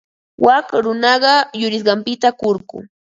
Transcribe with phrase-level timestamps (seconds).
[0.45, 2.77] Wak runaqa yurisqanpita kurku.